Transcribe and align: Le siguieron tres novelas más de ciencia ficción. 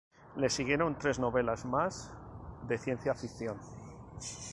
Le 0.37 0.49
siguieron 0.49 0.97
tres 0.97 1.19
novelas 1.19 1.63
más 1.63 2.09
de 2.67 2.79
ciencia 2.79 3.13
ficción. 3.13 3.59